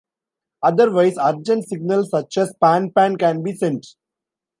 [0.63, 3.85] Otherwise, urgent signals such as pan-pan can be sent.